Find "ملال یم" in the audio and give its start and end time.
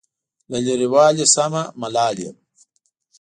1.81-2.35